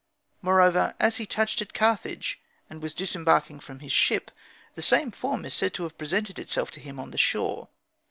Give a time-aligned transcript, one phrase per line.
[0.41, 2.39] Moreover, as he touched at Carthage,
[2.71, 4.31] and was disembarking from his ship,
[4.73, 7.67] the same form is said to have presented itself to him on the shore.